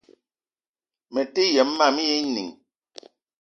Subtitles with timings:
[1.13, 2.53] Mete yem mam éè inìng